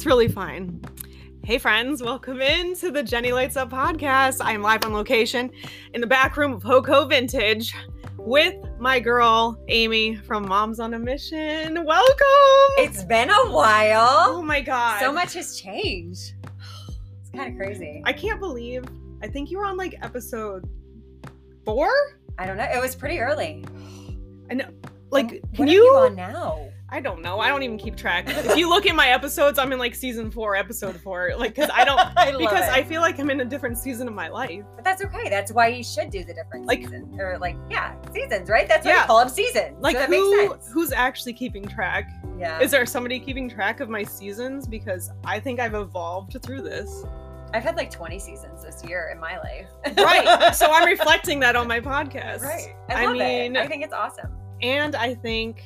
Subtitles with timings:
[0.00, 0.80] It's really fine.
[1.44, 4.42] Hey, friends, welcome in to the Jenny Lytes Up podcast.
[4.42, 5.50] I am live on location
[5.92, 7.74] in the back room of Hoco Vintage
[8.16, 11.84] with my girl, Amy from Moms on a Mission.
[11.84, 12.78] Welcome.
[12.78, 14.24] It's been a while.
[14.28, 15.00] oh my God.
[15.00, 16.32] So much has changed.
[17.20, 18.00] It's kind of crazy.
[18.06, 18.86] I can't believe,
[19.22, 20.66] I think you were on like episode
[21.66, 21.90] four?
[22.38, 22.64] I don't know.
[22.64, 23.66] It was pretty early.
[24.50, 24.68] I know.
[25.10, 25.84] Like, can what are you?
[25.84, 26.70] you on now?
[26.92, 27.38] I don't know.
[27.38, 28.24] I don't even keep track.
[28.28, 31.32] If you look at my episodes, I'm in like season four, episode four.
[31.38, 32.72] Like, because I don't, I because it.
[32.72, 34.64] I feel like I'm in a different season of my life.
[34.74, 35.28] But that's okay.
[35.28, 37.16] That's why you should do the different Like- seasons.
[37.18, 38.66] Or like, yeah, seasons, right?
[38.66, 39.00] That's why Yeah.
[39.02, 39.76] you call them seasons.
[39.80, 40.70] Like, so that who, makes sense.
[40.72, 42.10] who's actually keeping track?
[42.38, 42.58] Yeah.
[42.60, 44.66] Is there somebody keeping track of my seasons?
[44.66, 47.04] Because I think I've evolved through this.
[47.54, 49.66] I've had like 20 seasons this year in my life.
[49.96, 50.54] Right.
[50.54, 52.42] so I'm reflecting that on my podcast.
[52.42, 52.74] Right.
[52.88, 53.60] I I mean- it.
[53.60, 54.32] I think it's awesome.
[54.62, 55.62] And I think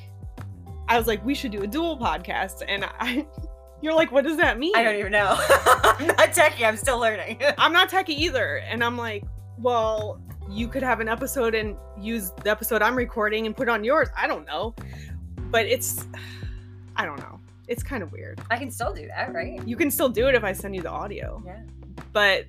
[0.88, 2.62] I was like, we should do a dual podcast.
[2.66, 3.27] And I,
[3.82, 4.72] you're like, what does that mean?
[4.77, 5.34] I don't even know.
[5.38, 6.66] I'm not techie.
[6.66, 7.41] I'm still learning.
[7.58, 8.58] I'm not techie either.
[8.58, 9.24] And I'm like,
[9.58, 13.70] well, you could have an episode and use the episode I'm recording and put it
[13.70, 14.08] on yours.
[14.16, 14.74] I don't know.
[15.50, 16.06] But it's,
[16.96, 17.41] I don't know.
[17.66, 18.41] It's kind of weird.
[18.50, 19.66] I can still do that, right?
[19.66, 21.42] You can still do it if I send you the audio.
[21.46, 21.62] Yeah.
[22.12, 22.44] But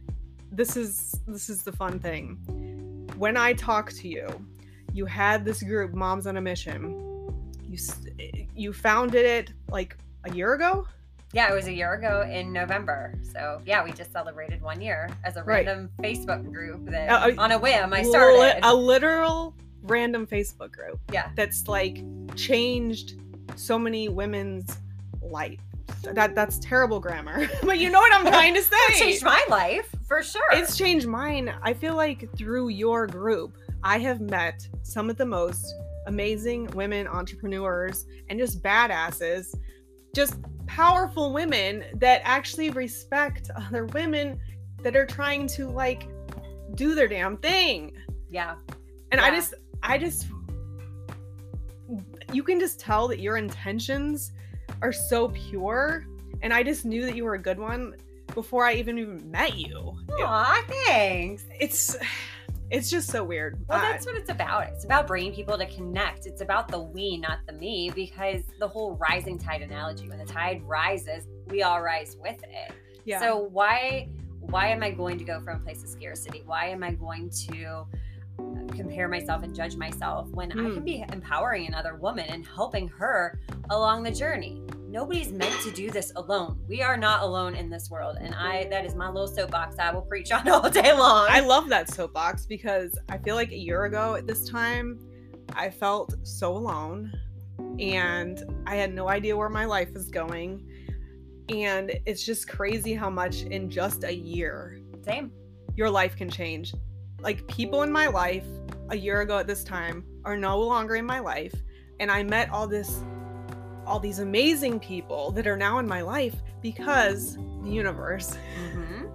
[0.52, 3.08] this is this is the fun thing.
[3.17, 4.27] When I talk to you,
[4.94, 7.05] you had this group, Moms on a Mission.
[7.76, 10.88] You you founded it like a year ago.
[11.34, 13.14] Yeah, it was a year ago in November.
[13.34, 15.66] So yeah, we just celebrated one year as a Right.
[15.66, 18.59] random Facebook group that Uh, uh, on a whim I started.
[18.64, 21.00] a literal random Facebook group.
[21.12, 21.30] Yeah.
[21.36, 21.98] That's like
[22.36, 23.16] changed
[23.56, 24.78] so many women's
[25.22, 25.60] life.
[26.04, 27.48] That that's terrible grammar.
[27.64, 28.78] but you know what I'm trying to say.
[29.00, 30.42] Changed my life for sure.
[30.54, 31.54] It's changed mine.
[31.62, 35.73] I feel like through your group, I have met some of the most
[36.08, 39.56] amazing women entrepreneurs and just badasses,
[40.14, 40.36] just
[40.67, 44.39] powerful women that actually respect other women
[44.82, 46.08] that are trying to like
[46.76, 47.95] do their damn thing.
[48.30, 48.55] yeah.
[49.11, 50.27] And I just, I just,
[52.33, 54.32] you can just tell that your intentions
[54.82, 56.05] are so pure.
[56.42, 57.95] And I just knew that you were a good one
[58.33, 59.95] before I even even met you.
[60.20, 61.45] Aw, thanks.
[61.60, 61.95] it's
[62.71, 63.64] it's just so weird.
[63.67, 64.67] Well, Uh, that's what it's about.
[64.67, 66.26] It's about bringing people to connect.
[66.26, 70.26] It's about the we, not the me, because the whole rising tide analogy, when the
[70.26, 72.71] tide rises, we all rise with it.
[73.05, 73.20] yeah.
[73.20, 74.09] So why
[74.39, 76.43] why am I going to go from a place of scarcity?
[76.45, 77.87] Why am I going to
[78.75, 80.73] compare myself and judge myself when I Hmm.
[80.75, 83.39] can be empowering another woman and helping her
[83.71, 84.61] along the journey?
[84.95, 86.58] Nobody's meant to do this alone.
[86.70, 88.16] We are not alone in this world.
[88.22, 91.28] And I that is my little soapbox I will preach on all day long.
[91.30, 94.98] I love that soapbox because I feel like a year ago at this time,
[95.54, 97.11] I felt so alone
[97.78, 100.66] and I had no idea where my life was going.
[101.50, 105.30] And it's just crazy how much in just a year Same.
[105.76, 106.73] your life can change.
[107.20, 108.45] Like people in my life
[108.92, 111.54] a year ago at this time are no longer in my life
[112.00, 113.04] and I met all this
[113.86, 118.38] all these amazing people that are now in my life because the universe
[118.72, 119.12] Mhm.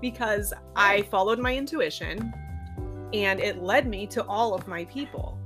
[0.00, 2.32] because I followed my intuition
[3.12, 5.38] and it led me to all of my people.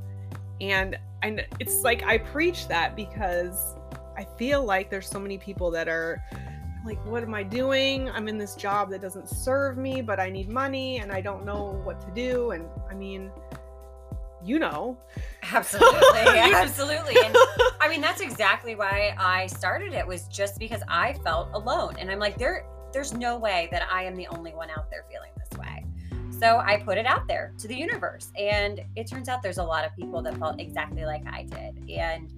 [0.60, 3.74] And and it's like I preach that because
[4.16, 6.22] I feel like there's so many people that are
[6.84, 8.08] like what am I doing?
[8.10, 11.44] I'm in this job that doesn't serve me, but I need money and I don't
[11.44, 13.30] know what to do and I mean
[14.48, 14.98] you know.
[15.52, 15.98] Absolutely.
[16.16, 17.16] absolutely.
[17.24, 17.36] And
[17.80, 21.96] I mean, that's exactly why I started it was just because I felt alone.
[21.98, 25.04] And I'm like, there there's no way that I am the only one out there
[25.10, 25.84] feeling this way.
[26.40, 28.32] So I put it out there to the universe.
[28.38, 31.90] And it turns out there's a lot of people that felt exactly like I did.
[31.90, 32.32] And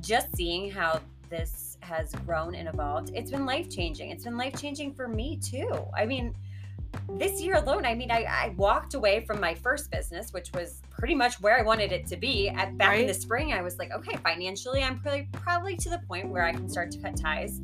[0.00, 4.10] just seeing how this has grown and evolved, it's been life changing.
[4.10, 5.70] It's been life changing for me too.
[5.96, 6.34] I mean,
[7.18, 10.82] this year alone, I mean, I, I walked away from my first business, which was
[11.00, 12.50] pretty much where I wanted it to be.
[12.50, 15.98] At back in the spring, I was like, okay, financially, I'm probably probably to the
[16.06, 17.58] point where I can start to cut ties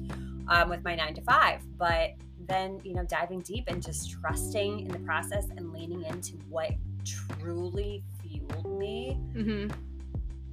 [0.49, 1.61] um, with my nine to five.
[1.76, 2.14] But
[2.49, 6.70] then, you know, diving deep and just trusting in the process and leaning into what
[7.05, 9.70] truly fueled me Mhm.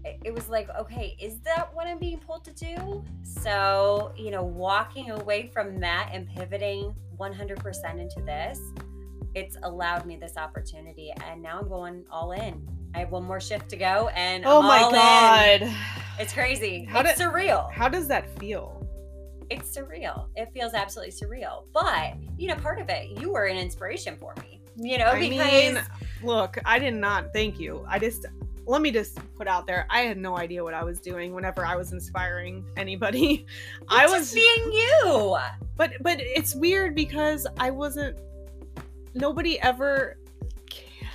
[0.03, 3.03] it it was like, okay, is that what I'm being pulled to do?
[3.23, 8.59] So, you know, walking away from that and pivoting 100% into this,
[9.35, 11.11] it's allowed me this opportunity.
[11.25, 12.67] And now I'm going all in.
[12.95, 14.95] I have one more shift to go and Oh I'm my all in.
[15.69, 15.75] god.
[16.19, 16.85] It's crazy.
[16.85, 17.71] How it's did- surreal.
[17.71, 18.79] How does that feel?
[19.49, 20.27] it's surreal.
[20.35, 21.65] It feels absolutely surreal.
[21.73, 24.61] But, you know, part of it, you were an inspiration for me.
[24.77, 25.83] You know, I because mean,
[26.23, 27.85] look, I did not thank you.
[27.87, 28.25] I just
[28.65, 31.65] let me just put out there I had no idea what I was doing whenever
[31.65, 33.45] I was inspiring anybody.
[33.89, 35.37] I was being you.
[35.75, 38.17] but but it's weird because I wasn't
[39.13, 40.17] nobody ever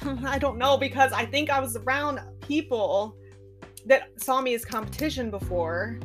[0.25, 3.17] I don't know because I think I was around people
[3.87, 5.99] that saw me as competition before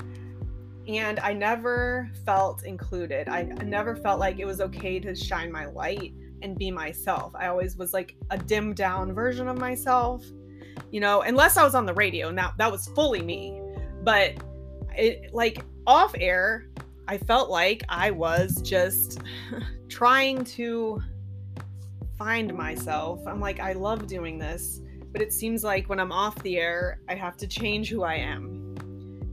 [0.87, 3.29] and I never felt included.
[3.29, 7.33] I, never felt like it was okay to shine my light and be myself.
[7.35, 10.25] I always was like a dimmed down version of myself,
[10.91, 12.31] you know, unless I was on the radio.
[12.31, 13.61] Now that was fully me.
[14.03, 14.33] But
[14.97, 16.67] it like off air,
[17.07, 19.21] I felt like I was just
[19.87, 21.01] trying to
[22.17, 23.21] find myself.
[23.27, 24.81] I'm like, I love doing this,
[25.11, 28.15] but it seems like when I'm off the air, I have to change who I
[28.15, 28.75] am.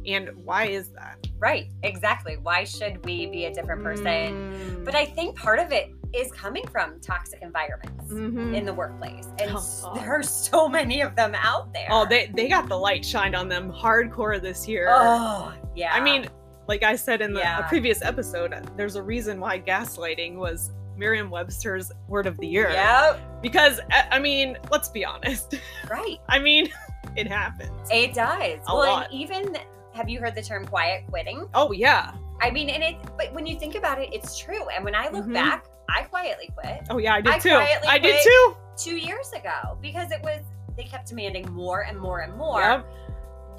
[0.06, 1.26] And why is that?
[1.38, 2.36] Right, exactly.
[2.42, 4.04] Why should we be a different person?
[4.06, 4.84] Mm.
[4.84, 8.56] But I think part of it is coming from toxic environments Mhm.
[8.56, 9.26] in the workplace.
[9.38, 9.92] And Oh.
[9.94, 11.86] there are so many of them out there.
[11.90, 14.88] Oh, they they got the light shined on them hardcore this year.
[14.90, 15.94] Oh, yeah.
[15.94, 16.28] I mean,
[16.66, 17.62] like I said in the a Yeah.
[17.68, 22.70] previous episode, there's a reason why gaslighting was Merriam-Webster's word of the year.
[22.70, 25.54] Yep, Because I mean, let's be honest.
[25.90, 26.18] right.
[26.28, 26.68] I mean,
[27.16, 27.72] it happens.
[27.90, 28.60] It does.
[28.68, 29.06] A well, lot.
[29.10, 29.56] and even
[29.94, 31.48] have you heard the term quiet quitting?
[31.54, 32.12] Oh yeah.
[32.42, 34.68] I mean, and it, but when you think about it, it's true.
[34.68, 35.32] And when I look Mhm.
[35.34, 37.48] back, I quietly quit Oh yeah, I did I too.
[37.50, 38.56] quietly I did too.
[38.76, 40.40] two years ago because it was,
[40.76, 42.60] they kept demanding more and more and more.
[42.60, 42.86] Yep.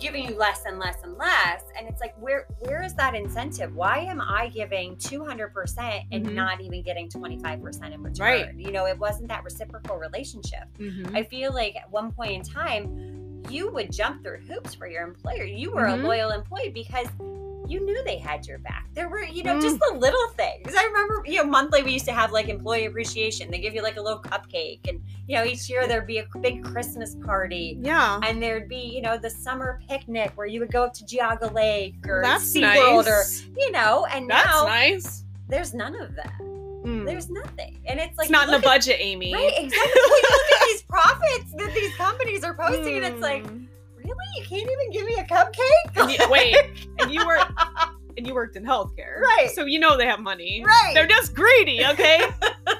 [0.01, 3.73] Giving you less and less and less and it's like where where is that incentive
[3.75, 6.33] why am i giving 200% and Mhm.
[6.33, 8.55] not even getting 25% in return Right.
[8.55, 11.15] you know it wasn't that reciprocal relationship Mhm.
[11.15, 15.03] i feel like at one point in time you would jump through hoops for your
[15.03, 16.03] employer you were Mhm.
[16.03, 17.07] a loyal employee because
[17.71, 18.87] you knew they had your back.
[18.93, 19.61] There were, you know, Mm.
[19.61, 20.73] just the little things.
[20.77, 23.49] I remember, you know, monthly we used to have like employee appreciation.
[23.49, 26.25] They give you like a little cupcake, and you know, each year there'd be a
[26.41, 28.19] big Christmas party Yeah.
[28.23, 31.53] and there'd be you know the summer picnic where you would go up to Geauga
[31.53, 33.43] Lake or That's SeaWorld nice.
[33.45, 35.23] or you know and That's now nice.
[35.47, 36.33] there's none of that
[36.83, 37.05] Mm.
[37.05, 39.31] there's nothing and it's like it's not in the budget, Amy.
[39.33, 43.67] right exactly look at these profits that these companies are posting and it's like Mm.
[44.35, 47.39] You can't even give me a cupcake And you- wait, and you were
[48.17, 49.49] and you worked in healthcare, Right.
[49.53, 50.63] So you know they have money.
[50.65, 52.25] right They're just greedy, okay?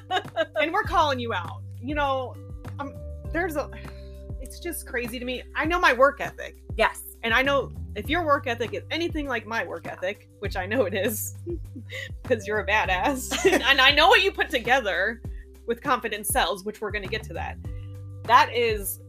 [0.61, 1.61] and we're calling you out.
[1.81, 2.35] You know,
[2.79, 2.93] um,
[3.31, 3.69] there's a.
[4.41, 5.43] It's just crazy to me.
[5.55, 9.27] I know my work ethic, yes and I know if your work ethic is anything
[9.27, 11.35] like my work ethic, which I know it is,
[12.23, 15.21] because you're a badass, and I know what you put together
[15.67, 17.57] with confidence sells, which we're going to get to that.
[18.23, 18.99] That is,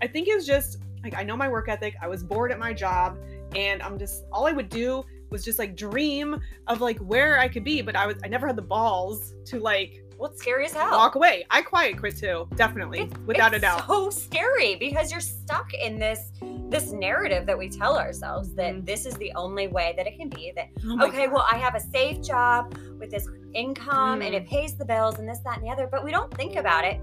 [0.00, 1.94] I think, is just like I know my work ethic.
[2.02, 3.18] I was bored at my job,
[3.54, 7.48] and I'm just all I would do was just like dream of like where I
[7.48, 10.64] could be, but I was I never had the balls to like well it's scary
[10.64, 11.44] as hell walk away.
[11.50, 13.86] I quiet quit too, definitely, It's- without a doubt.
[13.86, 16.32] so scary because you're stuck in this
[16.70, 18.84] this narrative that we tell ourselves that Mhm.
[18.86, 21.32] this is the only way that it can be that Oh okay, God.
[21.34, 24.38] well, I have a safe job with this income and Mm.
[24.38, 26.84] it pays the bills and this, that, and the other, but we don't think about
[26.84, 27.00] it.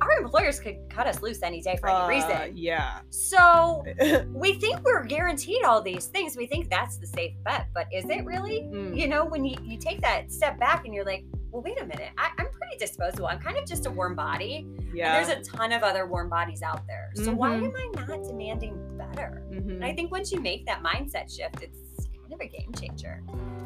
[0.00, 2.56] Our employers could cut us loose any day for any Uh, reason.
[2.56, 3.00] yeah.
[3.10, 3.84] So
[4.32, 6.36] we think we're guaranteed all these things.
[6.36, 8.62] We think that's the safe bet, but is it really?
[8.62, 8.96] Mm.
[8.96, 11.84] You know, when you, you take that step back and you're like, well, wait a
[11.84, 13.26] minute, I, I'm pretty disposable.
[13.26, 14.66] I'm kind of just a warm body.
[14.94, 15.16] yeah.
[15.18, 17.10] And there's a ton of other warm bodies out there.
[17.14, 17.64] So why Mhm.
[17.66, 19.42] am I not demanding better?
[19.50, 19.70] Mhm.
[19.76, 23.22] And I think once you make that mindset shift, it's kind of a game changer.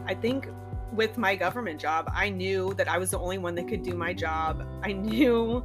[0.07, 0.49] I think
[0.93, 3.95] with my government job, I knew that I was the only one that could do
[3.95, 4.65] my job.
[4.83, 5.63] I knew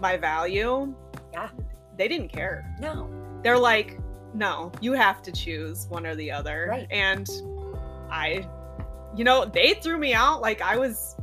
[0.00, 0.94] my value.
[1.32, 1.48] Yeah.
[1.96, 2.74] They didn't care.
[2.80, 3.10] No.
[3.42, 3.98] They're like,
[4.34, 6.68] no, you have to choose one or the other.
[6.70, 6.86] Right.
[6.90, 7.28] And
[8.10, 8.46] I,
[9.16, 11.16] you know, they threw me out like I was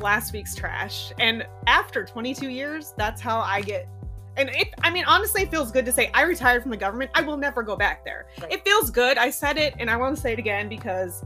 [0.00, 1.12] last week's trash.
[1.18, 3.88] And after 22 years, that's how I get.
[4.36, 7.10] And it, I mean, honestly, it feels good to say I retired from the government.
[7.14, 8.26] I will never go back there.
[8.40, 8.52] Right.
[8.52, 9.16] It feels good.
[9.16, 11.24] I said it and I want to say it again because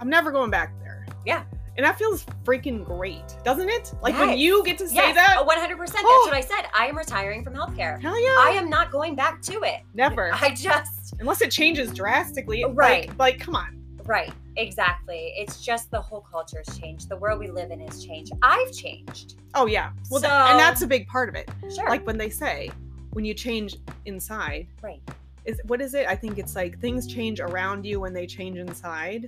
[0.00, 1.06] I'm never going back there.
[1.26, 1.44] Yeah.
[1.76, 3.92] And that feels freaking great, doesn't it?
[4.00, 5.76] Like when you get to say yes, that, oh, 100%.
[5.78, 6.22] That's Oh.
[6.26, 6.66] what I said.
[6.76, 8.00] I am retiring from healthcare.
[8.00, 8.28] hell yeah.
[8.38, 9.80] I am not going back to it.
[9.92, 10.30] never.
[10.32, 12.64] I just, Unless it changes drastically.
[12.64, 13.08] Right.
[13.10, 13.80] Like, like come on.
[14.04, 15.32] right, exactly.
[15.36, 17.08] It's just the whole culture has changed.
[17.08, 18.32] The world we live in has changed.
[18.42, 19.36] I've changed.
[19.54, 19.90] Oh yeah.
[20.10, 21.48] Well, So- and that's a big part of it.
[21.74, 21.88] Sure.
[21.88, 22.70] Like when they say,
[23.14, 23.76] when you change
[24.06, 25.00] inside, right.
[25.44, 26.06] is what is it?
[26.06, 29.26] I think it's like things change around you when they change inside.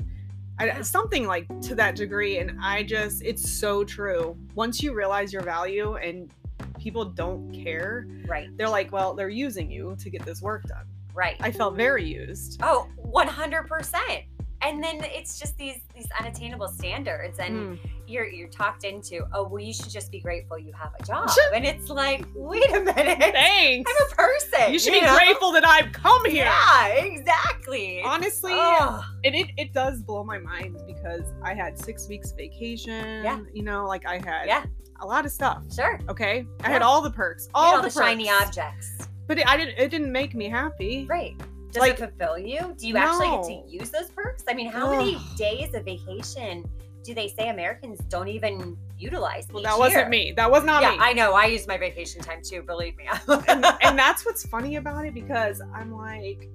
[0.58, 4.36] I, something like to that degree, and I just it's so true.
[4.54, 6.30] Once you realize your value and
[6.78, 8.48] people don't care, Right.
[8.56, 10.86] they're like, well, they're using you to get this work done.
[11.14, 11.36] Right.
[11.40, 12.60] I felt very used.
[12.62, 14.24] Oh, 100%.
[14.66, 17.78] And then it's just these these unattainable standards and Mm.
[18.06, 21.28] you're you're talked into oh well you should just be grateful you have a job
[21.54, 23.90] and it's like wait a minute Thanks.
[23.90, 25.16] i'm a person You should be know?
[25.16, 26.44] grateful that I've come here.
[26.44, 32.32] yeah exactly Honestly, and it, it does blow my mind because I had six weeks
[32.32, 33.22] vacation.
[33.24, 33.40] Yeah.
[33.52, 34.64] You know, like I had Yeah.
[35.00, 35.64] a lot of stuff.
[35.74, 36.46] sure Okay.
[36.62, 37.44] I had all the perks.
[37.46, 40.48] You All all the, the, shiny objects But it, I didn't it didn't make me
[40.48, 41.06] happy.
[41.08, 41.34] right
[41.76, 44.68] does Like- it fulfill you do you actually get to use those perks i mean
[44.68, 46.68] how many days of vacation
[47.04, 50.32] do they say americans don't even utilize Well, that wasn't me.
[50.36, 50.96] That was not yeah me.
[51.00, 53.06] i know i use my vacation time too believe me
[53.48, 56.48] and, and that's what's funny about it because I'm like,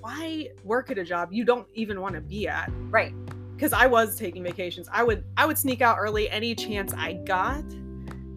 [0.00, 2.70] why work at a job you don't even want to be at?
[2.90, 3.14] right
[3.56, 4.88] Because I was taking vacations.
[4.92, 7.64] I would I would sneak out early any chance I got.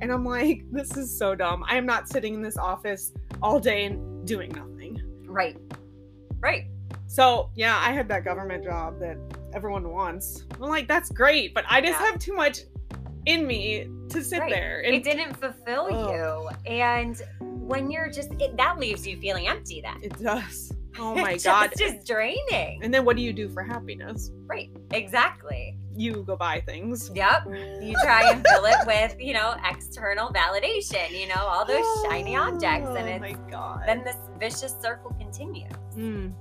[0.02, 1.66] And I'm like, this is so dumb.
[1.68, 3.12] I am not sitting in this office
[3.42, 5.02] all day and doing nothing.
[5.26, 5.58] right
[6.40, 6.66] right
[7.08, 9.18] So yeah, I had that government job that
[9.54, 10.44] everyone wants.
[10.62, 12.08] I'm like, that's great, but I just Yeah.
[12.12, 12.60] have too much
[13.26, 14.52] in me to sit Right.
[14.52, 14.82] there.
[14.82, 16.10] it didn't fulfill Ugh.
[16.14, 20.72] you and when you're just it, that leaves you feeling empty then it does.
[21.00, 21.72] Oh my god.
[21.74, 24.32] It's just draining And then what do you do for happiness?
[24.46, 27.10] right exactly You go buy things.
[27.16, 27.44] yep
[27.82, 32.36] you try and fill it with you know external validation you know all those shiny
[32.36, 33.82] objects and Oh it's my god.
[33.88, 36.32] then this vicious circle continues Mm.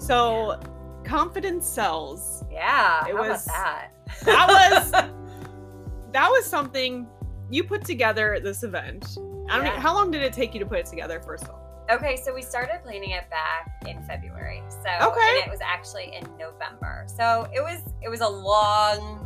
[0.00, 0.58] So
[1.04, 2.44] confidence sells.
[2.50, 3.88] yeah It how was- about that
[4.24, 4.90] That was
[6.12, 7.06] that was something
[7.50, 9.16] you put together this event.
[9.50, 9.74] I don't Yeah.
[9.74, 11.67] know how long did it take you to put it together first of all?
[11.90, 15.20] Okay so we started planning it back in february so Okay.
[15.28, 19.24] and it was actually in november so it was it was a long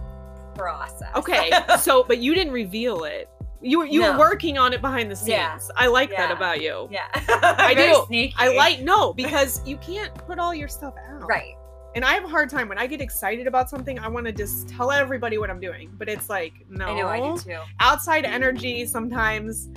[0.55, 1.51] process Okay.
[1.81, 3.29] so but you didn't reveal it.
[3.63, 4.13] You were you No.
[4.13, 5.29] were working on it behind the scenes.
[5.29, 5.59] Yeah.
[5.77, 6.89] I like that about you.
[6.91, 8.05] yeah I do.
[8.07, 8.35] sneaky.
[8.37, 11.27] I like no because you can't put all your stuff out.
[11.27, 11.55] right
[11.95, 13.99] And I have a hard time when I get excited about something.
[13.99, 16.87] I want to just tell everybody what I'm doing, but it's like no.
[16.87, 18.35] i know i do too outside mm-hmm.
[18.35, 19.69] energy sometimes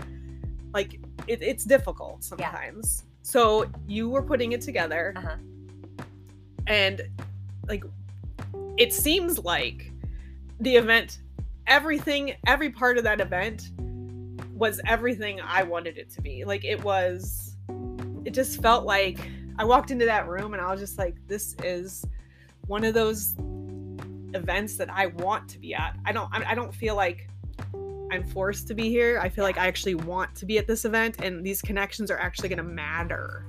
[0.73, 3.03] like it, it's difficult sometimes.
[3.21, 5.13] So you were putting it together.
[5.15, 5.35] Uh-huh.
[6.67, 7.01] and
[7.67, 7.83] like
[8.77, 9.91] it seems like
[10.59, 11.19] the event
[11.67, 13.71] everything every part of that event
[14.53, 16.45] was everything i wanted it to be.
[16.45, 17.55] Like it was
[18.23, 19.19] it just felt like
[19.57, 22.05] i walked into that room and i was just like this is
[22.67, 23.35] one of those
[24.33, 25.97] events that i want to be at.
[26.05, 27.27] I don't I don't feel like
[28.11, 30.85] i'm forced to be here i feel like i actually want to be at this
[30.85, 33.45] event and these connections are actually going to matter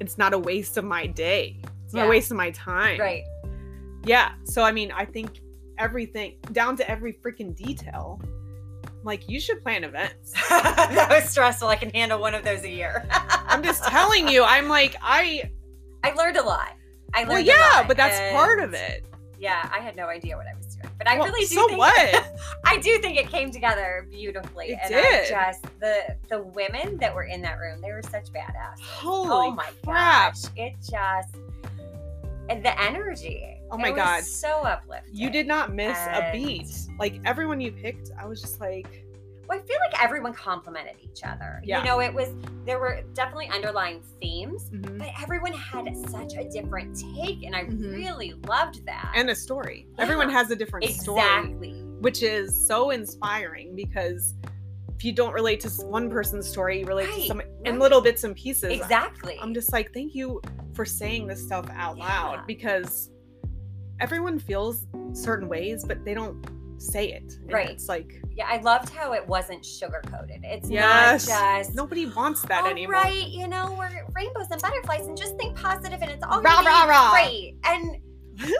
[0.00, 3.24] it's not a waste of my day it's not a waste of my time right
[4.04, 4.32] yeah.
[4.44, 5.40] So I mean, I think
[5.78, 8.20] everything down to every freaking detail.
[9.02, 10.32] Like you should plan events.
[10.50, 14.44] that was stressful i can handle one of those a year I'm just telling you.
[14.44, 15.50] I'm like I.
[16.04, 16.74] i learned a lot
[17.14, 19.04] i learned Well, yeah, but that's part of it.
[19.38, 20.69] yeah i had no idea what i was
[21.00, 22.30] but i Well, really do so think what?
[22.66, 24.66] I do think it came together beautifully.
[24.72, 25.32] It and did.
[25.32, 28.78] I just the the women that were in that room, they were such badass.
[28.82, 30.34] Holy oh my crap.
[30.34, 30.42] gosh.
[30.56, 31.36] It just
[32.50, 33.56] and the energy.
[33.70, 34.24] Oh my it was God.
[34.24, 35.14] So uplifting.
[35.14, 36.70] You did not miss a beat.
[36.98, 38.99] Like everyone you picked, I was just like,
[39.50, 41.60] Well, I feel like everyone complimented each other.
[41.64, 41.80] Yeah.
[41.80, 42.28] You know, it was
[42.64, 44.96] there were definitely underlying themes, mhm.
[44.96, 47.90] but everyone had such a different take, and I Mhm.
[47.92, 49.12] really loved that.
[49.16, 49.88] and a story.
[49.96, 50.04] Yeah.
[50.04, 51.82] Everyone has a different story, exactly.
[52.00, 54.34] which is so inspiring because
[54.96, 57.78] if you don't relate to one person's story, you relate to Right, some in right.
[57.80, 58.70] little bits and pieces.
[58.72, 59.36] Exactly.
[59.42, 60.40] I'm just like, thank you
[60.74, 62.04] for saying this stuff out Yeah.
[62.04, 63.10] loud because
[63.98, 66.36] everyone feels certain ways, but they don't
[66.80, 67.36] say it.
[67.42, 67.68] And Right.
[67.70, 70.40] It's like Yeah, I loved how it wasn't sugar coated.
[70.44, 71.28] It's Yes.
[71.28, 72.94] not just nobody wants that "All anymore.
[72.94, 76.60] right, you know, we're rainbows and butterflies and just think positive and it's all Rah,
[76.60, 77.10] rah, rah.
[77.10, 77.56] great.
[77.64, 77.96] And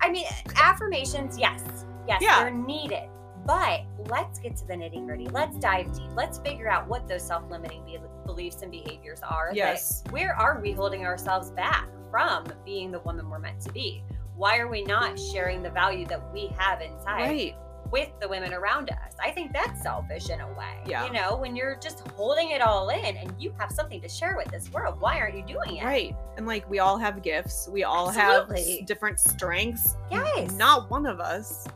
[0.00, 0.26] I mean,
[0.60, 1.62] affirmations, yes,
[2.08, 2.42] yes, Yeah.
[2.42, 3.08] they're needed.
[3.46, 5.26] But let's get to the nitty gritty.
[5.28, 6.10] Let's dive deep.
[6.14, 9.50] Let's figure out what those self limiting be- beliefs and behaviors are.
[9.52, 10.02] Yes.
[10.10, 14.04] where are we holding ourselves back from being the woman we're meant to be?
[14.36, 17.56] Why are we not sharing the value that we have inside Right.
[17.90, 19.12] with the women around us.
[19.22, 20.78] I think that's selfish in a way.
[20.86, 21.04] Yeah.
[21.06, 24.34] You know, when you're just holding it all in and you have something to share
[24.36, 25.84] with this world, why aren't you doing it?
[25.84, 26.16] Right.
[26.38, 27.68] And like we all have gifts.
[27.70, 28.78] We all have Absolutely.
[28.80, 29.96] s- different strengths.
[30.10, 30.52] Yes.
[30.52, 31.66] Not one of us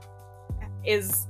[0.84, 1.26] is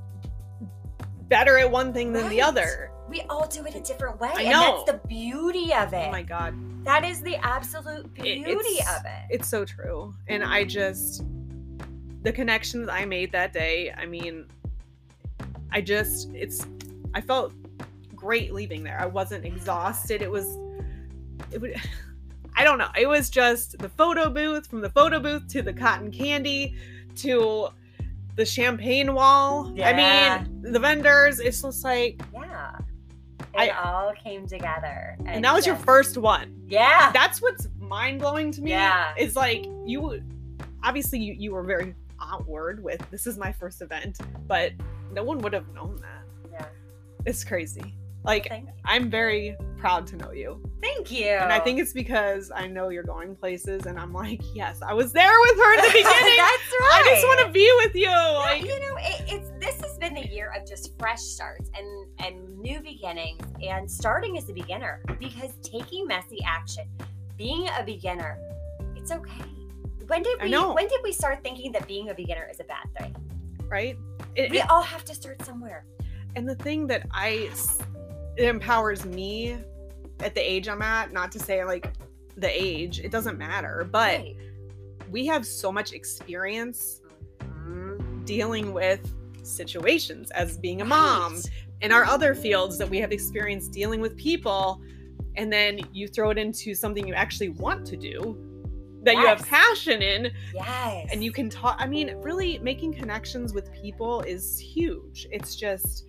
[1.29, 2.91] better at one thing than the other.
[3.09, 4.31] We all do it a different way.
[4.35, 4.85] I and know.
[4.87, 6.07] that's the beauty of it.
[6.09, 6.55] Oh my god.
[6.87, 8.43] That is the absolute beauty
[8.79, 9.27] it's- of it.
[9.31, 10.15] It's so true.
[10.29, 11.25] And I just
[12.23, 14.47] the connections I made that day, I mean,
[15.71, 16.67] I just it's
[17.15, 17.53] I felt
[18.15, 18.99] great leaving there.
[19.01, 20.23] I wasn't exhausted.
[20.23, 20.47] It was
[21.53, 21.77] it would
[22.57, 22.89] I don't know.
[22.97, 26.75] It was just the photo booth, from the photo booth to the cotton candy
[27.17, 27.69] to
[28.37, 29.73] the champagne wall.
[29.75, 29.91] Yeah.
[29.91, 31.39] I mean, the vendors.
[31.39, 32.21] It's just like,
[33.59, 35.17] It I- all came together.
[35.25, 36.63] and that was your first one.
[36.69, 37.11] Yeah.
[37.13, 38.71] That's what's mind blowing to me.
[38.71, 39.13] Yeah.
[39.17, 40.23] Is like you,
[40.83, 44.73] obviously you you were very outward with this is my first event, but
[45.13, 46.23] no one would have known that.
[46.53, 46.67] Yeah.
[47.25, 47.95] It's crazy.
[48.27, 50.61] Like Thank, I'm very proud to know you.
[50.83, 51.27] thank you.
[51.27, 54.95] And I think it's because I know you're going places and I'm like, yes, I
[54.95, 56.37] was there with her at the beginning.
[56.37, 57.03] That's right.
[57.07, 58.07] I just want to be with you.
[58.07, 61.71] No, Like, you know, it, it's this has been the year of just fresh starts
[61.77, 66.85] and and new beginnings and starting as a beginner because taking messy action,
[67.37, 68.39] being a beginner,
[68.97, 69.43] it's okay.
[70.09, 70.73] When did we know.
[70.75, 73.15] when did we start thinking that being a beginner is a bad thing?
[73.69, 73.97] right?
[74.37, 75.85] It, We it- all have to start somewhere.
[76.37, 77.51] and the thing that I,
[78.37, 79.57] it empowers me
[80.21, 81.93] at the age I'm at, not to say like
[82.37, 84.37] the age, it doesn't matter, but Right.
[85.11, 87.01] we have so much experience
[88.25, 89.13] dealing with
[89.45, 91.51] situations as being a mom Right.
[91.83, 94.81] in our other fields that we have experience dealing with people
[95.37, 98.37] and then you throw it into something you actually want to do
[99.03, 101.09] that you have passion in Yes.
[101.13, 106.06] and you can talk i mean really making connections with people is huge it's just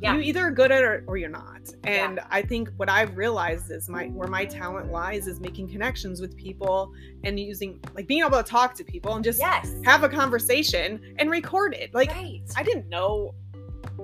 [0.00, 0.14] Yeah.
[0.14, 3.70] you either are good at it or you're not and i think what i've realized
[3.70, 6.90] is my where my talent lies is making connections with people
[7.24, 9.74] and using like being able to talk to people and just Yes.
[9.84, 12.40] have a conversation and record it like right.
[12.56, 13.34] I didn't know.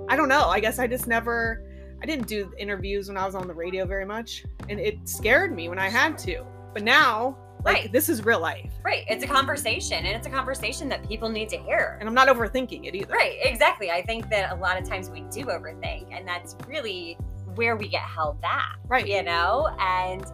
[0.09, 0.45] I don't know.
[0.49, 1.63] I guess I just never.
[2.03, 5.55] I didn't do interviews when I was on the radio very much, and it scared
[5.57, 6.45] me when I had to.
[6.75, 7.93] But now, like Right.
[7.93, 9.05] this is real life, right.
[9.09, 11.97] It's a conversation and it's a conversation that people need to hear.
[12.01, 13.13] and I'm not overthinking it either.
[13.13, 13.91] Right, exactly.
[13.91, 17.19] I think that a lot of times we do overthink, and that's really
[17.57, 19.07] where we get held back, Right.
[19.07, 19.69] you know?
[19.81, 20.25] And,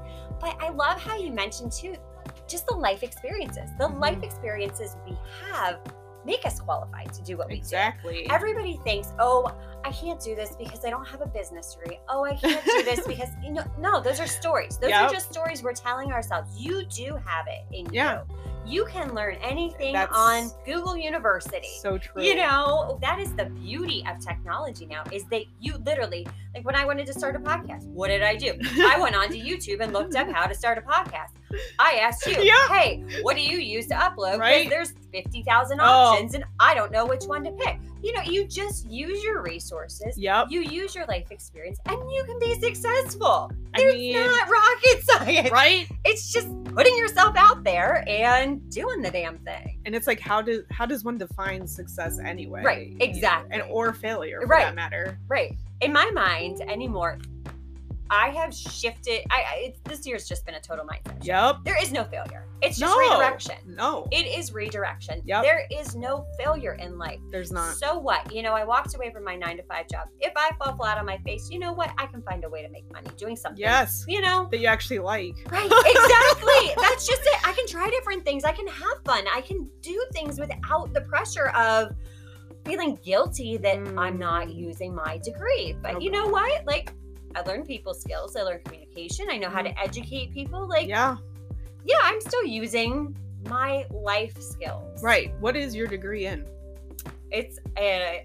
[0.40, 1.96] but I love how you mentioned too,
[2.48, 3.70] just the life experiences.
[3.78, 4.24] The life mm-hmm.
[4.24, 5.16] experiences we
[5.50, 5.78] have
[6.24, 7.58] make us qualified to do what we do.
[7.58, 8.28] Exactly.
[8.30, 9.52] Everybody thinks, oh,
[9.84, 11.98] I can't do this because I don't have a business degree.
[12.08, 14.78] Oh, I can't do this because, you know, no, those are stories.
[14.78, 15.10] Those Yep.
[15.10, 16.56] are just stories we're telling ourselves.
[16.60, 18.22] You do have it in Yeah.
[18.28, 18.36] you.
[18.64, 21.68] You can learn anything That's on Google University.
[21.80, 22.22] so true.
[22.22, 26.76] You know, that is the beauty of technology now is that you literally, like when
[26.76, 28.52] I wanted to start a podcast, what did I do?
[28.84, 31.30] I went onto YouTube and looked up how to start a podcast.
[31.78, 32.68] I asked you, Yeah.
[32.68, 34.38] hey, what do you use to upload?
[34.38, 34.70] Right.
[34.70, 35.84] there's 50,000 Oh.
[35.84, 37.78] options and I don't know which one to pick.
[38.02, 40.46] You know, you just use your resources, Yep.
[40.50, 43.50] you use your life experience, and you can be successful.
[43.74, 45.50] I There's mean, not rocket science.
[45.52, 45.88] right?
[46.04, 49.80] It's just putting yourself out there and doing the damn thing.
[49.84, 52.62] And it's like, how does how does one define success anyway?
[52.62, 53.50] Right, You know, exactly.
[53.52, 54.64] And or failure for Right.
[54.64, 55.18] that matter.
[55.28, 55.56] Right.
[55.80, 57.18] In my mind anymore,
[58.10, 59.20] I have shifted.
[59.30, 61.24] I, I this year's just been a total mindset.
[61.24, 61.56] Yep.
[61.64, 62.46] There is no failure.
[62.60, 62.98] It's just No.
[62.98, 63.56] redirection.
[63.66, 64.06] No.
[64.12, 65.22] It is redirection.
[65.24, 65.42] Yep.
[65.42, 67.18] There is no failure in life.
[67.30, 67.74] There's not.
[67.76, 68.30] So what?
[68.32, 70.08] You know, I walked away from my nine to five job.
[70.20, 71.90] If I fall flat on my face, you know what?
[71.98, 73.60] I can find a way to make money doing something.
[73.60, 74.04] Yes.
[74.06, 74.46] You know?
[74.50, 75.34] That you actually like.
[75.50, 76.74] Right, exactly.
[76.82, 77.48] That's just it.
[77.48, 78.44] I can try different things.
[78.44, 79.24] I can have fun.
[79.34, 81.94] I can do things without the pressure of
[82.64, 84.54] feeling guilty that I'm not Mm.
[84.56, 85.76] using my degree.
[85.82, 86.64] But you know what?
[86.66, 86.92] Like,
[87.34, 88.36] I learned people skills.
[88.36, 89.28] I learned communication.
[89.30, 90.68] I know how to educate people.
[90.68, 91.16] Like, yeah.
[91.84, 91.96] Yeah.
[92.02, 93.16] I'm still using
[93.48, 95.02] my life skills.
[95.02, 95.32] Right.
[95.40, 96.46] What is your degree in?
[97.30, 97.80] It's uh,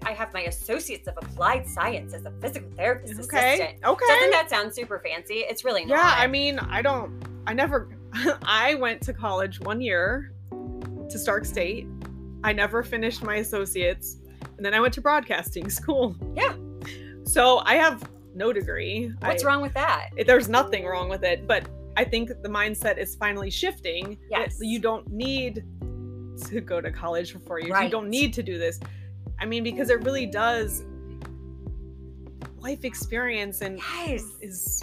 [0.06, 3.54] I have my associates of applied science as a physical therapist Okay.
[3.54, 3.84] assistant.
[3.84, 4.04] Okay.
[4.06, 5.36] Doesn't that sound super fancy?
[5.48, 5.96] It's really not.
[5.96, 7.10] Yeah, I mean, I don't,
[7.46, 7.88] I never,
[8.42, 11.86] I went to college one year to Stark State.
[12.44, 14.18] I never finished my associates.
[14.58, 16.14] And then I went to broadcasting school.
[16.36, 16.52] Yeah.
[17.24, 19.12] So I have no degree.
[19.20, 20.10] What's I- wrong with that?
[20.26, 21.46] There's nothing wrong with it.
[21.46, 24.18] But I think the mindset is finally shifting.
[24.30, 24.58] Yes.
[24.60, 25.64] You don't need
[26.48, 27.76] to go to college for four years.
[27.82, 28.78] You don't need to do this.
[29.40, 30.84] I mean, because it really does
[32.58, 34.24] life experience and Yes.
[34.40, 34.82] is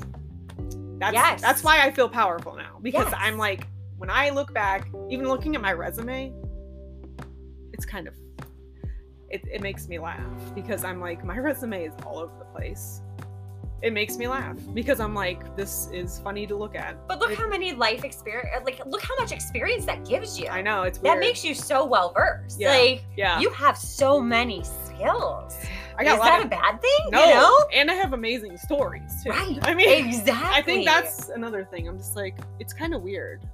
[0.98, 1.42] that's Yes.
[1.42, 3.16] that's why I feel powerful now because Yes.
[3.18, 6.34] I'm like when I look back, even looking at my resume,
[7.74, 8.14] it's kind of
[9.30, 13.02] it, it makes me laugh because I'm like my resume is all over the place.
[13.82, 17.08] It makes me laugh because I'm like this is funny to look at.
[17.08, 20.40] But look It- how many life experience, uh, like, look how much experience that gives
[20.40, 20.48] you.
[20.48, 21.16] I know it's weird.
[21.16, 22.60] That makes you so well versed.
[22.60, 22.70] Yeah.
[22.76, 23.40] Like, yeah.
[23.40, 25.56] you have so many skills.
[25.98, 27.10] I got Is a that of, a bad thing?
[27.12, 27.66] no, You know?
[27.74, 29.30] and I have amazing stories too.
[29.30, 29.60] Right.
[29.64, 30.50] I mean, Exactly.
[30.54, 31.88] I think that's another thing.
[31.88, 33.46] I'm just like it's kind of weird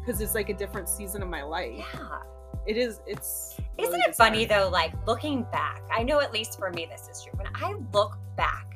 [0.00, 1.72] because it's like a different season of my life.
[1.94, 2.18] Yeah.
[2.66, 3.00] It is.
[3.06, 3.56] It's.
[3.78, 5.82] Isn't really it funny though, like looking back?
[5.90, 7.32] I know at least for me this is true.
[7.36, 8.69] When I look back,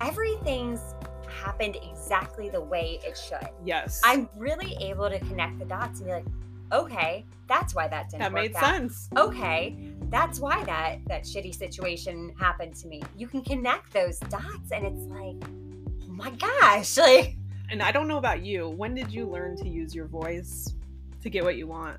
[0.00, 0.80] everything's
[1.28, 3.48] happened exactly the way it should.
[3.64, 4.00] Yes.
[4.04, 6.24] I'm really able to connect the dots and be like,
[6.72, 8.64] okay, that's why that didn't that work made out.
[8.64, 9.08] sense.
[9.16, 9.76] Okay,
[10.10, 13.02] that's why that that shitty situation happened to me.
[13.16, 15.36] You can connect those dots, and it's like,
[16.08, 17.36] oh my gosh, like
[17.70, 18.68] And I don't know about you.
[18.68, 20.74] When did you learn to use your voice
[21.22, 21.96] to get what you want?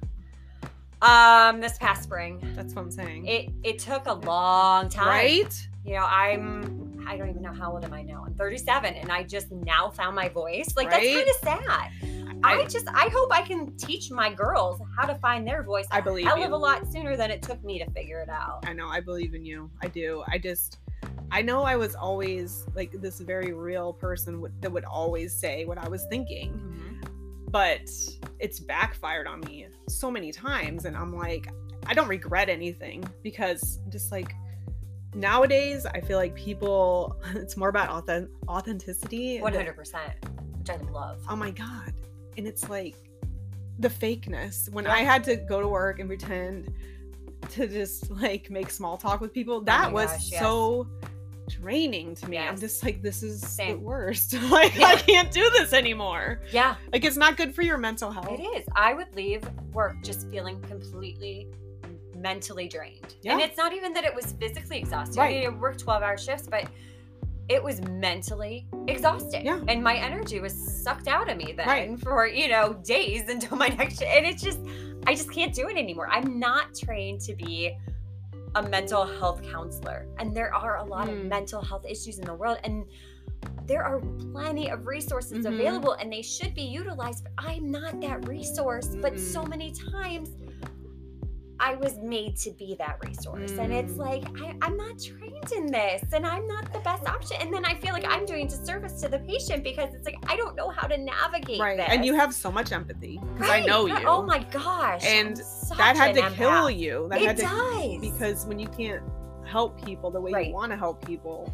[1.02, 3.26] um, this past spring, That's what I'm saying.
[3.26, 5.08] it it took a long time.
[5.08, 5.68] right?
[5.86, 8.24] You know, I'm I don't even know how old am I now.
[8.26, 10.76] I'm 37, and I just now found my voice.
[10.78, 11.92] Like that's kind of sad.
[12.44, 15.88] I, just I hope I can teach my girls how to find their voice.
[15.92, 16.44] I believe you.
[16.44, 18.64] of a lot sooner than it took me to figure it out.
[18.68, 18.88] I know.
[18.88, 19.72] I believe in you.
[19.82, 20.24] I do.
[20.28, 20.78] I just,
[21.32, 25.80] I know I was always like this very real person that would always say what
[25.80, 27.50] I was thinking, Mm-hmm.
[27.50, 27.90] but
[28.40, 30.86] it's backfired on me so many times.
[30.86, 31.50] And I'm like,
[31.88, 34.32] I don't regret anything because just like
[35.16, 39.38] nowadays, I feel like people, it's more about authentic- authenticity.
[39.38, 40.14] Hundred percent,
[40.58, 41.20] which I love.
[41.30, 41.94] oh my god
[42.38, 42.96] and it's like
[43.80, 44.94] the fakeness when Yeah.
[44.94, 46.72] i had to go to work and pretend
[47.52, 50.42] to just like make small talk with people Oh that my was gosh, yes.
[50.42, 50.88] so
[51.48, 53.78] draining to me i'm just like this is Same.
[53.78, 54.88] the worst like Yeah.
[54.88, 58.44] i can't do this anymore Yeah, like it's not good for your mental health it
[58.44, 58.66] is.
[58.76, 59.44] I would leave
[59.74, 61.48] work just feeling completely
[62.20, 63.16] mentally drained.
[63.26, 65.20] And it's not even that it was physically exhausting.
[65.22, 65.46] Right.
[65.46, 66.66] I worked 12 hour shifts, but
[67.48, 69.46] it was mentally exhausting.
[69.46, 69.60] Yeah.
[69.68, 72.00] And my energy was sucked out of me then Right.
[72.00, 74.12] for, you know, days until my next shift.
[74.12, 74.60] And it's just,
[75.08, 76.08] I just can't do it anymore.
[76.12, 77.76] I'm not trained to be
[78.56, 80.08] a mental health counselor.
[80.20, 81.28] And there are a lot of Mm.
[81.28, 82.58] mental health issues in the world.
[82.64, 82.86] And
[83.66, 84.00] there are
[84.32, 85.54] plenty of resources Mhm.
[85.54, 88.88] available and they should be utilized, but I'm not that resource.
[89.02, 90.36] But so many times
[91.62, 93.52] I was made to be that resource.
[93.52, 93.98] And it's Mm.
[93.98, 97.38] like, I, I'm not trained in this and I'm not the best option.
[97.42, 100.36] And then I feel like I'm doing disservice to the patient because it's like, I
[100.38, 101.88] don't know how to navigate right this.
[101.90, 105.04] and you have so much empathy because i know you Oh my gosh.
[105.06, 105.36] And
[105.78, 108.00] that had an to kill you that it had to does.
[108.02, 109.04] because when you can't
[109.46, 110.48] help people the way Right.
[110.48, 111.54] you want to help people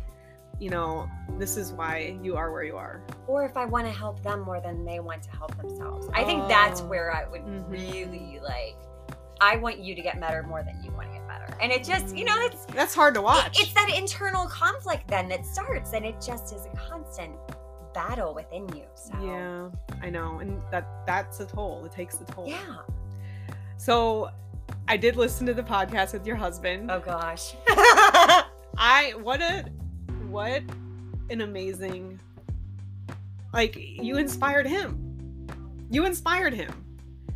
[0.60, 3.92] you know this is why you are where you are or if I want to
[3.92, 6.08] help them more than they want to help themselves.
[6.14, 6.86] I think that's Oh.
[6.86, 7.70] where I would Mhm.
[7.70, 8.76] really like.
[9.42, 11.84] I want you to get better more than you want to get better, and it
[11.84, 15.94] just you know it's that's hard to watch it's that internal conflict then that starts,
[15.94, 17.34] and it just is a constant
[17.94, 18.84] battle within you.
[18.96, 19.70] So Yeah,
[20.02, 21.86] I know, and that that's a toll.
[21.86, 22.48] It takes a toll.
[22.48, 22.78] yeah.
[23.78, 24.30] So,
[24.88, 26.90] I did listen to the podcast with your husband.
[26.90, 27.56] Oh gosh.
[28.78, 29.66] I what a
[30.30, 30.64] what
[31.30, 32.20] an amazing
[33.54, 35.48] like you inspired him.
[35.90, 36.85] You inspired him.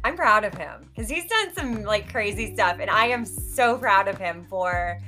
[0.03, 3.77] I'm proud of him because he's done some like crazy stuff, and I am so
[3.77, 4.99] proud of him for,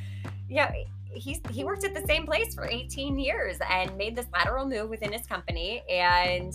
[0.49, 0.73] yeah,
[1.13, 4.89] he's he worked at the same place for 18 years and made this lateral move
[4.89, 6.53] within his company, and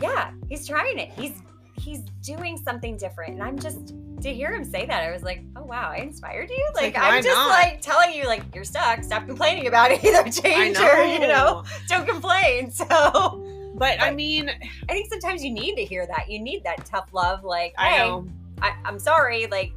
[0.00, 1.10] yeah, he's trying it.
[1.12, 1.42] He's
[1.76, 5.44] he's doing something different, and I'm just to hear him say that, I was like,
[5.54, 6.66] oh wow, I inspired you.
[6.74, 7.48] Like, like, I'm just not?
[7.48, 9.04] like telling you, like you're stuck.
[9.04, 10.02] Stop complaining about it.
[10.04, 10.90] Either change know.
[10.90, 12.70] or you know, don't complain.
[12.84, 13.43] So.
[13.74, 14.48] But I mean,
[14.88, 16.30] I think sometimes you need to hear that.
[16.30, 18.26] You need that tough love, like, I hey, know.
[18.62, 19.72] I, I'm sorry, like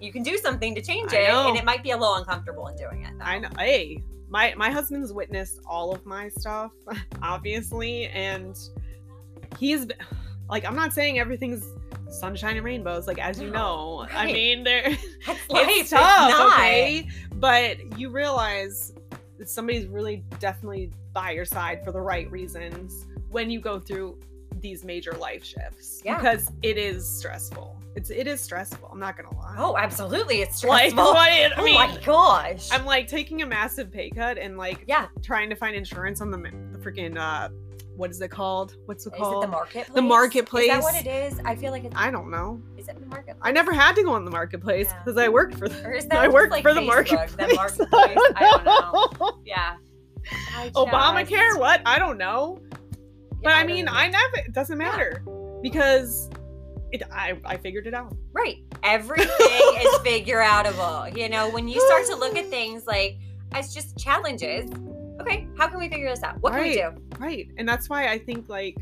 [0.00, 2.76] you can do something to change it, and it might be a little uncomfortable in
[2.76, 3.12] doing it.
[3.18, 3.24] Though.
[3.24, 3.48] I know.
[3.58, 6.72] Hey, my my husband's witnessed all of my stuff,
[7.22, 8.56] obviously, and
[9.58, 9.86] he's
[10.48, 11.66] like, I'm not saying everything's
[12.10, 14.06] sunshine and rainbows, like as you No, know.
[14.10, 15.66] I mean, there That's life.
[15.68, 16.54] it's tough, not.
[16.58, 17.06] okay?
[17.34, 18.94] But you realize
[19.36, 24.18] that somebody's really definitely by your side for the right reasons when you go through
[24.60, 26.02] these major life shifts.
[26.04, 26.16] Yeah.
[26.16, 27.76] Because it is stressful.
[27.94, 28.88] It's it is stressful.
[28.92, 29.56] I'm not gonna lie.
[29.58, 31.12] Oh, absolutely, it's like stressful.
[31.12, 31.28] what?
[31.30, 32.68] I oh mean, my gosh.
[32.70, 35.06] I'm like taking a massive pay cut and like yeah.
[35.22, 37.48] trying to find insurance on the, the freaking uh
[37.96, 38.76] what is it called?
[38.86, 39.42] What's it Is called?
[39.42, 39.94] it the marketplace?
[39.96, 40.62] The marketplace.
[40.62, 41.40] Is that what it is?
[41.44, 41.96] I feel like it's.
[41.96, 42.62] I don't know.
[42.76, 43.42] Is it the marketplace?
[43.42, 45.02] I never had to go on the marketplace Yeah.
[45.02, 47.32] because I worked for the Or is that I worked like for the Facebook, marketplace.
[47.32, 48.18] The marketplace.
[48.36, 49.38] I don't know.
[49.44, 49.74] Yeah.
[50.54, 51.58] I Obamacare?
[51.58, 51.82] What?
[51.84, 52.60] I don't know.
[53.42, 53.88] But Yeah, I mean.
[53.88, 54.36] I never.
[54.36, 55.22] It doesn't matter
[55.62, 56.28] because
[56.92, 57.02] it.
[57.12, 58.16] I I figured it out.
[58.32, 58.58] Right.
[58.82, 59.28] Everything
[59.80, 61.16] is figure outable.
[61.16, 63.18] You know, when you start to look at things like
[63.52, 64.70] as just challenges,
[65.20, 66.40] okay, how can we figure this out?
[66.40, 66.90] What can we do?
[67.18, 68.76] Right, and that's why I think like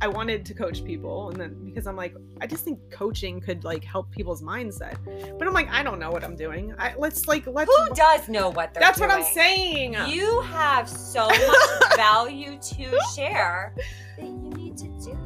[0.00, 3.64] I wanted to coach people, and then because I'm like, I just think coaching could
[3.64, 4.96] like help people's mindset.
[5.38, 6.74] But I'm like, I don't know what I'm doing.
[6.78, 7.74] I let's like let's.
[7.74, 9.96] Who does know what they're That's what I'm saying.
[10.08, 13.74] You have so much value to share
[14.16, 15.18] that you need to do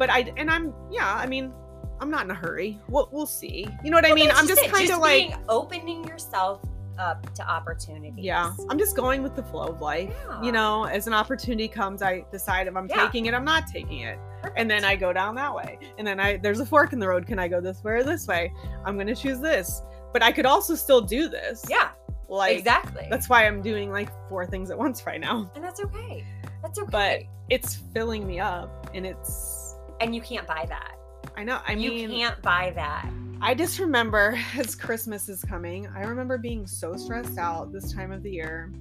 [0.00, 1.14] but I and I'm yeah.
[1.14, 1.52] I mean,
[2.00, 2.80] I'm not in a hurry.
[2.88, 3.68] We'll we'll see.
[3.84, 4.30] You know what I mean?
[4.32, 4.72] I'm just it.
[4.72, 6.62] kind of like opening yourself
[7.00, 8.24] up to opportunities.
[8.24, 10.10] Yeah, I'm just going with the flow of life.
[10.28, 10.42] Yeah.
[10.42, 13.04] You know, as an opportunity comes, I decide if I'm Yeah.
[13.06, 14.18] taking it, I'm not taking it.
[14.56, 15.78] And then I go down that way.
[15.98, 17.26] And then I there's a fork in the road.
[17.26, 18.52] Can I go this way or this way?
[18.84, 19.82] I'm gonna choose this.
[20.12, 21.64] But I could also still do this.
[21.68, 21.90] Yeah,
[22.28, 23.06] Like exactly.
[23.10, 25.50] that's why I'm doing like four things at once right now.
[25.54, 26.24] and that's okay.
[26.62, 26.90] That's okay.
[26.90, 30.96] But it's filling me up and it's and you can't buy that.
[31.36, 31.60] I know.
[31.66, 33.08] I you mean can't buy that.
[33.42, 38.12] I just remember as Christmas is coming, I remember being so stressed out this time
[38.12, 38.72] of the year.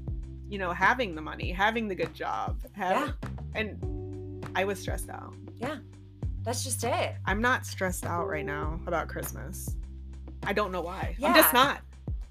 [0.49, 3.13] You know, having the money, having the good job, have,
[3.53, 5.33] and I was stressed out.
[5.55, 5.77] Yeah.
[6.43, 7.15] That's just it.
[7.25, 9.75] I'm not stressed out right now about Christmas.
[10.43, 11.15] I don't know why.
[11.19, 11.27] Yeah.
[11.27, 11.81] I'm just not.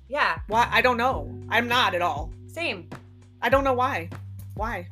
[0.09, 0.67] Yeah, Why?
[0.71, 1.31] I don't know.
[1.51, 2.33] I'm not at all.
[2.47, 2.89] same.
[3.43, 4.09] I don't know why.
[4.55, 4.89] Why?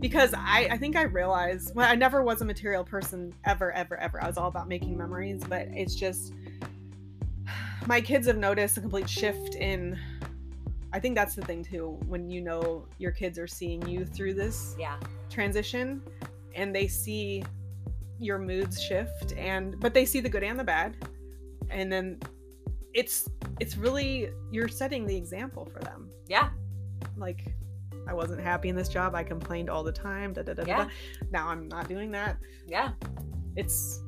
[0.00, 3.96] Because I, I think I realized well, I never was a material person ever, ever,
[3.98, 4.22] ever.
[4.22, 6.32] I was all about making memories, but it's just
[7.86, 9.98] my kids have noticed a complete shift in
[10.92, 14.34] I think that's the thing too, when you know your kids are seeing you through
[14.34, 14.96] this Yeah.
[15.28, 16.00] transition
[16.54, 17.44] and they see
[18.18, 20.96] your moods shift and but they see the good and the bad.
[21.70, 22.18] And then
[22.94, 23.28] it's
[23.60, 26.50] it's really you're setting the example for them Yeah.
[27.16, 27.52] like
[28.08, 29.14] I wasn't happy in this job.
[29.14, 30.32] I complained all the time.
[30.32, 30.84] Da, da, da, Yeah.
[30.84, 30.90] da.
[31.30, 32.38] Now I'm not doing that.
[32.66, 32.90] Yeah.
[33.56, 34.02] It's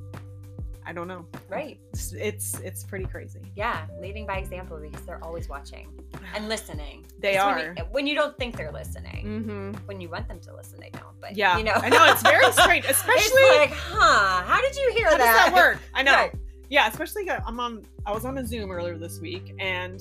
[0.87, 1.27] I don't know.
[1.49, 1.79] Right.
[1.93, 3.41] It's it's, it's pretty crazy.
[3.55, 3.85] Yeah.
[4.01, 5.89] Leading by example because they're always watching
[6.35, 7.05] and listening.
[7.19, 7.75] They It's when are.
[7.77, 9.25] you- When you, don't think they're listening.
[9.27, 9.73] Mm-hmm.
[9.87, 11.21] When you want them to listen, they don't.
[11.21, 14.43] But Yeah, you know, I know it's very strange, especially like, huh?
[14.45, 15.51] How did you hear how does that?
[15.51, 15.79] that work?
[15.95, 16.15] I know.
[16.15, 16.33] Right.
[16.71, 17.85] Yeah, especially uh, I'm on.
[18.07, 20.01] I was on a Zoom earlier this week, and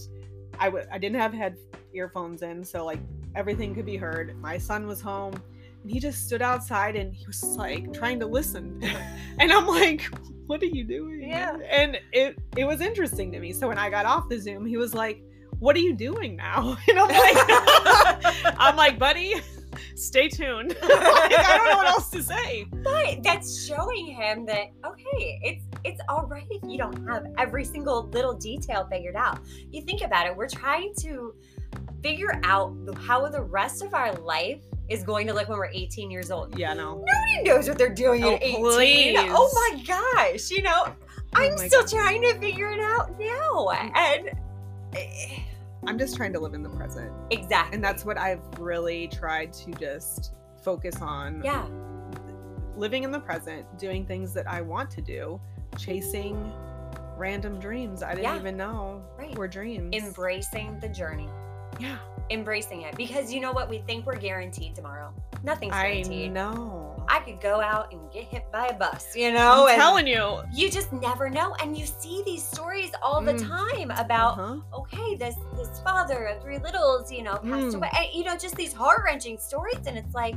[0.59, 1.57] I w- I didn't have head
[1.93, 2.99] earphones in, so like
[3.35, 4.39] everything could be heard.
[4.41, 5.33] My son was home,
[5.81, 8.81] and he just stood outside and he was like trying to listen,
[9.39, 10.09] and I'm like,
[10.47, 11.57] "What are you doing?" Yeah.
[11.69, 13.53] And it it was interesting to me.
[13.53, 15.23] So when I got off the Zoom, he was like,
[15.59, 19.35] "What are you doing now?" And I'm like, "I'm like, buddy."
[19.95, 20.69] Stay tuned.
[20.81, 22.65] like, I don't know what else to say.
[22.83, 27.63] But that's showing him that okay, it's it's all right if you don't have every
[27.63, 29.39] single little detail figured out.
[29.71, 31.33] You think about it, we're trying to
[32.03, 35.69] figure out the- how the rest of our life is going to look when we're
[35.71, 36.57] 18 years old.
[36.57, 36.95] Yeah, no.
[36.95, 38.61] Nobody knows what they're doing Oh, at 18.
[38.63, 39.17] please.
[39.19, 40.93] Oh my gosh, you know,
[41.35, 41.89] I'm my still God.
[41.89, 43.69] trying to figure it out now.
[43.69, 44.29] And
[44.95, 45.39] eh,
[45.85, 47.11] I'm just trying to live in the present.
[47.29, 47.75] exactly.
[47.75, 51.41] And that's what I've really tried to just focus on.
[51.43, 51.65] yeah,
[52.75, 55.39] Living in the present, doing things that I want to do,
[55.77, 56.51] chasing
[57.17, 58.37] random dreams I didn't Yeah.
[58.37, 59.37] even know Right.
[59.37, 59.93] were dreams.
[59.93, 61.29] embracing the journey.
[61.79, 61.97] Yeah.
[62.31, 63.67] Embracing it because you know what?
[63.69, 65.11] We think we're guaranteed tomorrow.
[65.43, 66.29] Nothing's guaranteed.
[66.29, 67.03] I know.
[67.09, 69.63] I could go out and get hit by a bus, you know?
[69.63, 70.41] I'm and telling you.
[70.53, 71.55] you just never know.
[71.59, 73.47] And you see these stories all the Mm.
[73.47, 74.57] time about, Uh-huh.
[74.81, 77.75] okay, this this father of three littles, you know, passed Mm.
[77.77, 77.89] away.
[77.97, 79.79] And, you know, just these heart wrenching stories.
[79.87, 80.35] And it's like,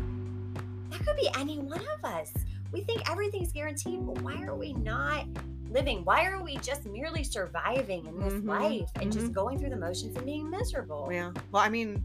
[0.91, 2.33] that could be any one of us.
[2.73, 5.27] We think everything's guaranteed, but why are we not
[5.73, 6.05] living?
[6.05, 9.33] Why are we just merely surviving in this Mhm, life and just mhm.
[9.33, 11.09] going through the motions and being miserable?
[11.11, 11.33] Yeah.
[11.51, 12.03] Well, I mean,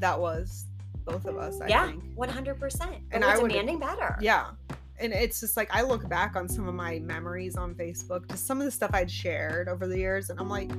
[0.00, 0.66] that was
[1.04, 2.96] both of us, I yeah, one hundred percent.
[3.12, 4.16] And we're I would- demanding better.
[4.20, 4.50] Yeah.
[4.98, 8.46] And it's just like I look back on some of my memories on Facebook, just
[8.46, 10.70] some of the stuff I'd shared over the years, and I'm like,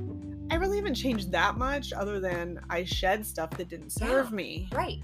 [0.50, 4.34] I really haven't changed that much other than I shed stuff that didn't serve Yeah.
[4.36, 4.68] me.
[4.72, 4.98] Right.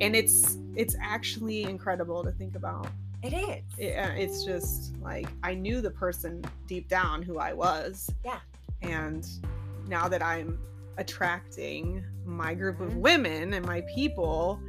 [0.00, 2.86] And it's it's actually incredible to think about.
[3.22, 3.62] It is.
[3.78, 8.08] It, uh, it's just like I knew the person deep down who I was.
[8.24, 8.38] Yeah.
[8.82, 9.26] And
[9.86, 10.58] now that I'm
[10.96, 12.96] attracting my group of Mhm.
[13.00, 14.60] women and my people,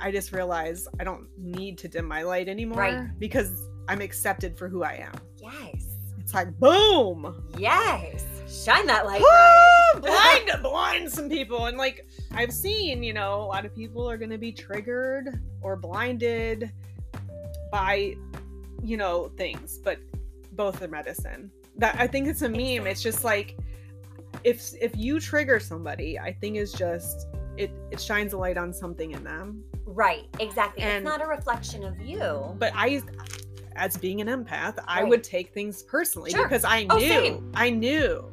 [0.00, 3.18] I just realize I don't need to dim my light anymore Right.
[3.18, 5.12] because I'm accepted for who I am.
[5.38, 5.86] Yes.
[6.18, 8.24] It's like boom, Yes.
[8.64, 9.20] Shine that light.
[9.20, 10.00] Woo!
[10.00, 14.16] blind, blind some people, and like I've seen, you know, a lot of people are
[14.16, 16.72] going to be triggered or blinded
[17.70, 18.16] by,
[18.82, 19.98] you know, things, but
[20.52, 21.50] both are medicine.
[21.76, 22.86] That I think it's a meme.
[22.86, 23.56] It's just like
[24.44, 28.72] if if you trigger somebody, I think is just it it shines a light on
[28.72, 29.64] something in them.
[29.86, 30.26] Right.
[30.38, 30.82] Exactly.
[30.82, 32.54] And- it's not a reflection of you.
[32.58, 33.02] But I
[33.76, 36.42] as being an empath, I would take things personally Sure.
[36.48, 37.52] because I Oh, knew same.
[37.54, 38.30] I knew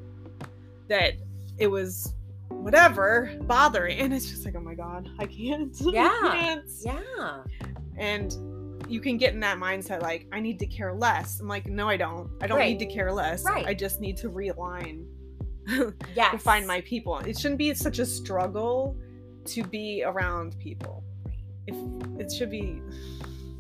[0.88, 1.14] that
[1.58, 2.14] it was
[2.50, 6.20] whatever bothering and it's just like oh my god i can't I Yeah.
[6.32, 6.70] can't.
[6.82, 7.44] yeah.
[7.98, 8.36] and
[8.90, 11.88] you can get in that mindset like i need to care less i'm like no
[11.88, 12.70] i don't i don't Right.
[12.78, 13.66] need to care less Right.
[13.66, 15.06] i just need to realign
[16.16, 16.32] Yes.
[16.32, 18.98] to find my people it shouldn't be such a struggle
[19.46, 21.04] to be around people
[21.68, 21.76] if
[22.20, 22.82] it should be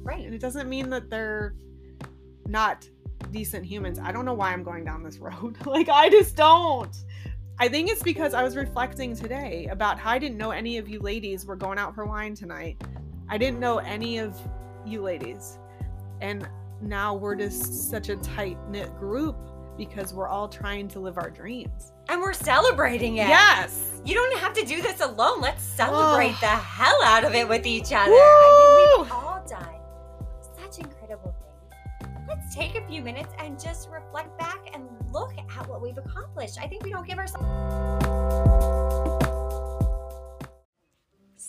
[0.03, 0.23] right.
[0.25, 1.55] and it doesn't mean that they're
[2.45, 2.87] not
[3.31, 6.95] decent humans i don't know why i'm going down this road like i just don't
[7.59, 10.87] I think it's because I was reflecting today about how I didn't know any of
[10.87, 12.79] you ladies were going out for wine tonight.
[13.29, 14.39] I didn't know any of
[14.87, 15.57] you ladies.
[16.21, 16.47] And
[16.81, 19.35] now we're just such a tight knit group
[19.77, 21.91] because we're all trying to live our dreams.
[22.09, 23.27] And we're celebrating it.
[23.27, 24.01] Yes.
[24.05, 25.41] You don't have to do this alone.
[25.41, 26.37] Let's celebrate Oh.
[26.41, 28.09] the hell out of it with each other.
[28.09, 28.17] Woo!
[28.17, 29.75] I mean, we've all done
[30.57, 31.35] such incredible
[32.01, 32.23] things.
[32.27, 36.57] Let's take a few minutes and just reflect back and look at what we've accomplished.
[36.59, 37.45] I think we don't give ourselves.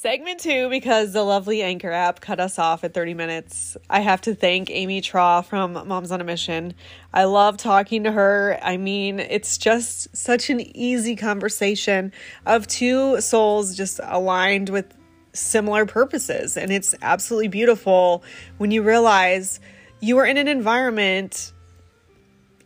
[0.01, 3.77] Segment two, because the lovely Anchor app cut us off at 30 minutes.
[3.91, 6.75] I have to thank Amy Traugh from Moms on a Mission.
[7.13, 8.61] I love talking to her.
[8.63, 12.13] I mean, it's just such an easy conversation
[12.47, 14.87] of two souls just aligned with
[15.33, 16.57] similar purposes.
[16.57, 18.23] And it's absolutely beautiful
[18.59, 19.59] when you realize
[19.99, 21.53] you were in an environment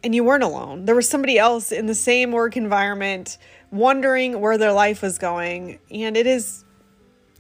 [0.05, 0.85] and you weren't alone.
[0.85, 3.39] There was somebody else in the same work environment
[3.71, 5.79] wondering where their life was going.
[5.91, 6.67] And it is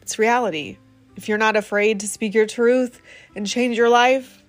[0.02, 0.78] it's reality.
[1.16, 3.00] If you're not afraid to speak your truth
[3.34, 4.42] and change your life,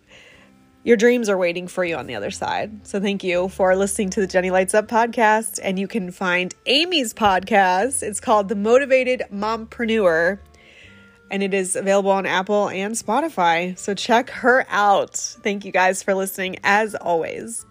[0.83, 2.85] your dreams are waiting for you on the other side.
[2.85, 5.59] So thank you for listening to the Jenny Lytes Up podcast.
[5.63, 8.03] And you can find Amy's podcast.
[8.03, 10.39] It's called The Motivated Mompreneur.
[11.31, 13.77] And it is available on Apple and Spotify.
[13.77, 15.15] So check her out.
[15.15, 17.65] Thank you guys for listening as always.